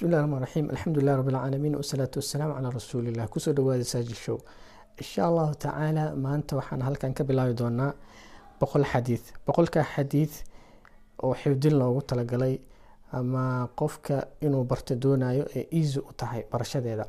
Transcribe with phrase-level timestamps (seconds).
[0.00, 4.38] bismillahi raxmaan raxiim alxamdulilah rabbi alcaalamiin wasalaatu wasalaamu calaa rasuulilah ku soo dhawaada saajid show.
[4.96, 7.92] Insha allahu tacaala maanta waxaan halkan ka bilaabi doonaa
[8.60, 9.20] boqol xadiid.
[9.46, 10.30] Boqolkaa xadiid
[11.22, 12.58] oo xifdin loogu talagalay
[13.12, 17.04] ama qofka inuu barto doonayo ee easy u tahay barashadeeda.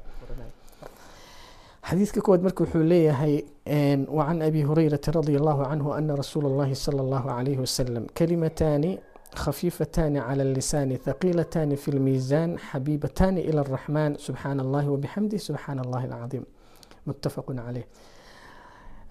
[1.88, 3.36] Xadiidka koowaad marka wuxuu leeyahay
[4.18, 9.00] wacan abi hurayrata radi allahu canhu ana rasuula allahi sala allahu calayhi wasalam kalimataani
[9.36, 16.46] khafiifatani cala allisaani thaqiilatani fi lmiisaan xabiibatani ila araxmaan subxaana allahi wabixamdih subxaana allahi alcadiim
[17.08, 17.86] muttafaqun caleyh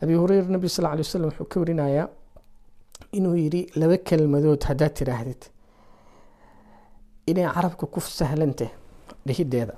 [0.02, 2.09] abi hureyre nabi sal ly wasalam wuxuu ka warinayaa
[3.12, 5.43] inuu yidhi laba kelmadood haddaad tidhaahdid
[7.30, 8.71] inay carabka ku sahlantah
[9.27, 9.74] dhihideeda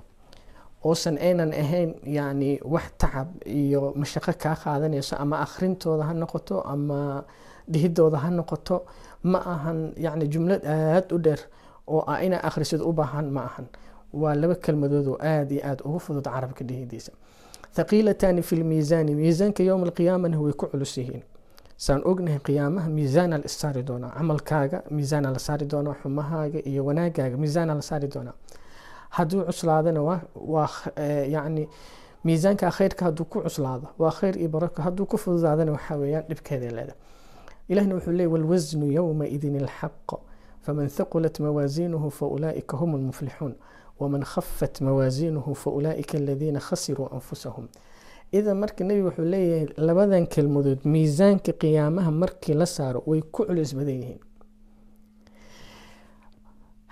[0.84, 7.24] oosan aynan ahayn yani wax tacab iyo mashaqo kaa qaadanayso ama akhrintooda ha noqoto ama
[7.72, 8.76] dhihidooda ha noqoto
[9.30, 11.40] ma ahan yani jumlad aada u dheer
[11.94, 13.66] oo ah inaa akhrisid u baahan ma ahan.
[14.12, 17.12] Waa laba kelmadood oo aada iyo aada ugu fudud carabka dhihidiisa.
[17.76, 21.22] Thaqiilatani fi lmiisaani miisaanka yowma alqiyaamana way ku culus yihiin.
[21.76, 27.36] Saan ognahay qiyaamaha miisaana la saari doonaa camalkaaga miisaana la saari doonaa xumahaaga iyo wanaagaaga
[27.42, 28.34] miisaana la saari doonaa
[29.16, 30.00] hadduu cuslaadana
[30.54, 30.68] waa
[31.34, 31.68] yani
[32.24, 36.70] miisaanka khayrka hadduu ku cuslaado waa khayr iyo barako hadduu ku fududaadana waxaa weeyaan dhibkeeda
[36.76, 36.94] leeda
[37.68, 40.08] ilahna wuxuu leey walwasnu yowmaidin ilxaq
[40.64, 43.54] faman thaqulat mawaasiinuhu faulaa'ika hum lmuflixuun
[44.00, 47.66] waman khafat mawaasiinuhu faulaa'ika aladiina khasiruu anfusahum.
[48.32, 53.74] Idan marka nebiga wuxuu leeyahay labadan kelmadood miisaanka qiyaamaha markii la saaro way ku culis
[53.76, 54.20] badan yihiin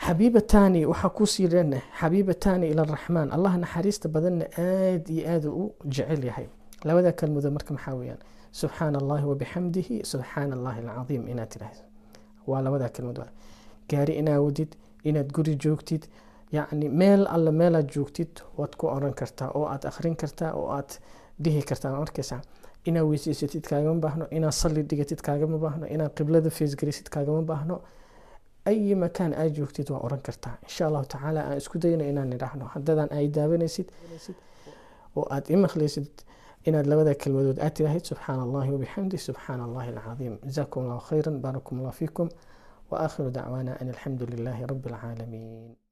[0.07, 5.75] xabiibatani waxaa ku sii dheena xabiibatani ila araxmaan allah naxariista badanna aada iyo aada u
[5.95, 6.47] jecel yahay.
[6.85, 8.19] Labada kelmadood marka maxaa weyaan
[8.61, 11.29] subxaana allahi wabixamdihi subxaana allahi alcadiim.
[11.29, 11.83] Inaad tiraahdo
[12.47, 13.29] waa labada kelmadood
[13.91, 14.71] gaari inaad wadid
[15.05, 16.03] inaad guri joogtid
[16.53, 20.91] yacni meel alle meelaad joogtid waad ku oran kartaa oo aad akhrin kartaa oo aad
[21.43, 21.93] dhihi kartaa.
[21.93, 22.41] Markaysa
[22.85, 24.25] inaad weyseysatid kaagama baahno.
[24.31, 25.87] Inaad salli dhigatid kaagama baahno.
[25.87, 27.77] Inaad qiblada feesgarisid kaagama baahno
[28.69, 30.55] ayi makaan aad joogtid waa oran kartaa.
[30.63, 33.89] insha allahu tacaala aan isku dayna inaan idhaahno haddadan ay daawanaysid
[35.17, 36.09] oo aad i imaqlaysid
[36.69, 41.75] inaad labada kelmadood aad tiraahid subxaana allahi wabixamdi subxaana allahi alcaiim jazakum allahu khayra baarakum
[41.81, 42.29] allah fiikum
[42.91, 45.90] waakhiru dacwaana an alxamdu lilahi rabi alcaalamiin